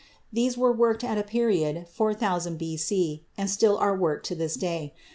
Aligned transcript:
These 0.33 0.57
were 0.57 0.71
worked 0.71 1.03
at 1.03 1.19
a 1.19 1.23
period 1.23 1.87
4000 1.87 2.57
B.C. 2.57 3.23
and 3.37 3.47
still 3.47 3.77
are 3.77 3.95
worked 3.95 4.25
to 4.29 4.33
this 4.35 4.55
day. 4.55 4.95